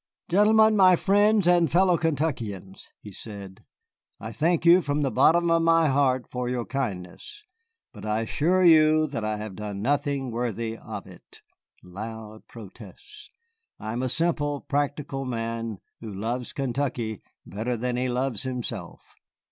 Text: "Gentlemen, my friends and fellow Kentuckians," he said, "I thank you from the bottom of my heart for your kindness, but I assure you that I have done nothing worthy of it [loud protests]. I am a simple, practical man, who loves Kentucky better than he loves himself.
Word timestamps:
"Gentlemen, 0.29 0.75
my 0.75 0.95
friends 0.95 1.47
and 1.47 1.69
fellow 1.71 1.95
Kentuckians," 1.95 2.87
he 3.01 3.11
said, 3.11 3.63
"I 4.19 4.31
thank 4.31 4.65
you 4.65 4.81
from 4.81 5.03
the 5.03 5.11
bottom 5.11 5.51
of 5.51 5.61
my 5.61 5.89
heart 5.89 6.25
for 6.31 6.49
your 6.49 6.65
kindness, 6.65 7.43
but 7.93 8.03
I 8.03 8.21
assure 8.21 8.63
you 8.63 9.05
that 9.05 9.23
I 9.23 9.37
have 9.37 9.55
done 9.55 9.83
nothing 9.83 10.31
worthy 10.31 10.75
of 10.75 11.05
it 11.05 11.41
[loud 11.83 12.47
protests]. 12.47 13.29
I 13.79 13.93
am 13.93 14.01
a 14.01 14.09
simple, 14.09 14.61
practical 14.61 15.23
man, 15.23 15.77
who 15.99 16.11
loves 16.11 16.51
Kentucky 16.51 17.21
better 17.45 17.77
than 17.77 17.95
he 17.95 18.09
loves 18.09 18.41
himself. 18.41 19.03